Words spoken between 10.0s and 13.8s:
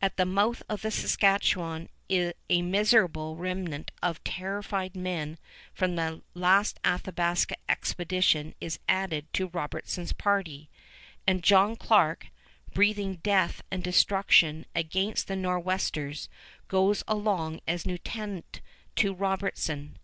party; and John Clarke, breathing death